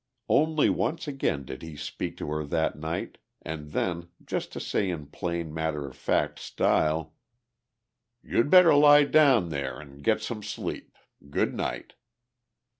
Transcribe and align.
Only 0.29 0.67
once 0.67 1.07
again 1.07 1.45
did 1.45 1.61
he 1.61 1.75
speak 1.75 2.17
to 2.17 2.31
her 2.31 2.43
that 2.43 2.75
night 2.75 3.19
and 3.43 3.69
then 3.69 4.07
just 4.25 4.51
to 4.53 4.59
say 4.59 4.89
in 4.89 5.05
plain 5.05 5.53
matter 5.53 5.85
of 5.85 5.95
fact 5.95 6.39
style: 6.39 7.13
"You'd 8.23 8.49
better 8.49 8.73
lie 8.73 9.03
down 9.03 9.49
there 9.49 9.79
and 9.79 10.03
get 10.03 10.23
some 10.23 10.41
sleep. 10.41 10.97
Good 11.29 11.53
night." 11.53 11.93